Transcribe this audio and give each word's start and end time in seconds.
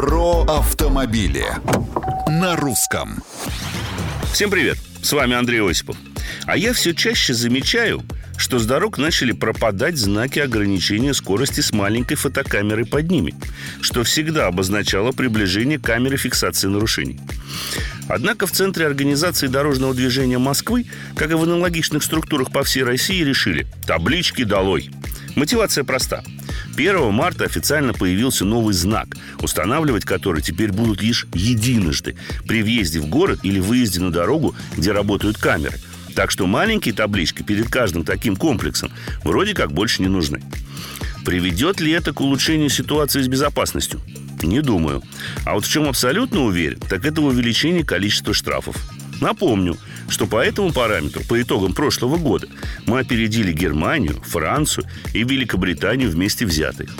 Про 0.00 0.44
автомобили 0.44 1.44
на 2.26 2.56
русском. 2.56 3.22
Всем 4.32 4.50
привет! 4.50 4.78
С 5.02 5.12
вами 5.12 5.34
Андрей 5.34 5.60
Осипов. 5.60 5.94
А 6.46 6.56
я 6.56 6.72
все 6.72 6.94
чаще 6.94 7.34
замечаю, 7.34 8.02
что 8.38 8.58
с 8.58 8.64
дорог 8.64 8.96
начали 8.96 9.32
пропадать 9.32 9.98
знаки 9.98 10.38
ограничения 10.38 11.12
скорости 11.12 11.60
с 11.60 11.74
маленькой 11.74 12.14
фотокамерой 12.14 12.86
под 12.86 13.10
ними, 13.10 13.34
что 13.82 14.02
всегда 14.02 14.46
обозначало 14.46 15.12
приближение 15.12 15.78
камеры 15.78 16.16
фиксации 16.16 16.68
нарушений. 16.68 17.20
Однако 18.08 18.46
в 18.46 18.52
Центре 18.52 18.86
организации 18.86 19.48
дорожного 19.48 19.92
движения 19.92 20.38
Москвы, 20.38 20.86
как 21.14 21.30
и 21.30 21.34
в 21.34 21.42
аналогичных 21.42 22.02
структурах 22.02 22.50
по 22.50 22.64
всей 22.64 22.84
России, 22.84 23.22
решили– 23.22 23.66
таблички 23.86 24.44
долой. 24.44 24.90
Мотивация 25.36 25.84
проста. 25.84 26.24
1 26.76 27.12
марта 27.12 27.44
официально 27.44 27.92
появился 27.92 28.44
новый 28.44 28.74
знак, 28.74 29.08
устанавливать 29.40 30.04
который 30.04 30.42
теперь 30.42 30.72
будут 30.72 31.02
лишь 31.02 31.26
единожды 31.34 32.16
при 32.46 32.62
въезде 32.62 33.00
в 33.00 33.06
город 33.06 33.40
или 33.42 33.60
выезде 33.60 34.00
на 34.00 34.10
дорогу, 34.10 34.54
где 34.76 34.92
работают 34.92 35.38
камеры– 35.38 35.78
так 36.14 36.30
что 36.30 36.46
маленькие 36.46 36.94
таблички 36.94 37.42
перед 37.42 37.68
каждым 37.68 38.04
таким 38.04 38.36
комплексом 38.36 38.90
вроде 39.24 39.54
как 39.54 39.72
больше 39.72 40.02
не 40.02 40.08
нужны. 40.08 40.42
Приведет 41.24 41.80
ли 41.80 41.92
это 41.92 42.12
к 42.12 42.20
улучшению 42.20 42.70
ситуации 42.70 43.22
с 43.22 43.28
безопасностью? 43.28 44.00
Не 44.42 44.62
думаю. 44.62 45.02
А 45.44 45.54
вот 45.54 45.66
в 45.66 45.70
чем 45.70 45.88
абсолютно 45.88 46.40
уверен, 46.44 46.80
так 46.80 47.04
это 47.04 47.20
увеличение 47.20 47.84
количества 47.84 48.32
штрафов. 48.32 48.76
Напомню, 49.20 49.76
что 50.08 50.26
по 50.26 50.42
этому 50.42 50.72
параметру, 50.72 51.22
по 51.28 51.40
итогам 51.40 51.74
прошлого 51.74 52.16
года, 52.16 52.48
мы 52.86 53.00
опередили 53.00 53.52
Германию, 53.52 54.20
Францию 54.22 54.86
и 55.14 55.22
Великобританию 55.22 56.10
вместе 56.10 56.46
взятых. 56.46 56.90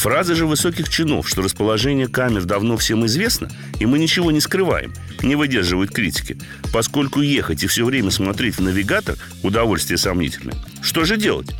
Фраза 0.00 0.34
же 0.34 0.46
высоких 0.46 0.88
чинов, 0.88 1.28
что 1.28 1.42
расположение 1.42 2.08
камер 2.08 2.44
давно 2.44 2.78
всем 2.78 3.04
известно, 3.04 3.50
и 3.80 3.84
мы 3.84 3.98
ничего 3.98 4.30
не 4.30 4.40
скрываем, 4.40 4.94
не 5.20 5.36
выдерживает 5.36 5.90
критики, 5.90 6.38
поскольку 6.72 7.20
ехать 7.20 7.62
и 7.62 7.66
все 7.66 7.84
время 7.84 8.10
смотреть 8.10 8.56
в 8.56 8.62
навигатор– 8.62 9.16
удовольствие 9.42 9.98
сомнительное. 9.98 10.56
Что 10.80 11.04
же 11.04 11.18
делать? 11.18 11.50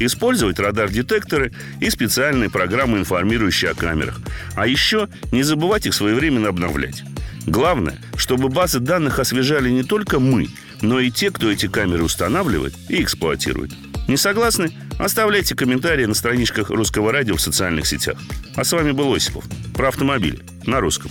Использовать 0.00 0.58
радар-детекторы 0.58 1.52
и 1.80 1.88
специальные 1.88 2.50
программы, 2.50 2.98
информирующие 2.98 3.70
о 3.70 3.74
камерах. 3.74 4.20
А 4.56 4.66
еще 4.66 5.08
не 5.30 5.44
забывать 5.44 5.86
их 5.86 5.94
своевременно 5.94 6.48
обновлять. 6.48 7.04
Главное, 7.46 7.98
чтобы 8.16 8.48
базы 8.48 8.80
данных 8.80 9.18
освежали 9.18 9.70
не 9.70 9.82
только 9.82 10.18
мы, 10.18 10.48
но 10.80 11.00
и 11.00 11.10
те, 11.10 11.30
кто 11.30 11.50
эти 11.50 11.68
камеры 11.68 12.02
устанавливает 12.02 12.74
и 12.88 13.02
эксплуатирует. 13.02 13.72
Не 14.08 14.16
согласны? 14.16 14.72
Оставляйте 14.98 15.54
комментарии 15.54 16.04
на 16.04 16.14
страничках 16.14 16.70
Русского 16.70 17.10
радио 17.12 17.36
в 17.36 17.40
социальных 17.40 17.86
сетях. 17.86 18.18
А 18.54 18.64
с 18.64 18.72
вами 18.72 18.92
был 18.92 19.12
Осипов. 19.12 19.44
Про 19.74 19.88
автомобили. 19.88 20.40
На 20.66 20.80
русском. 20.80 21.10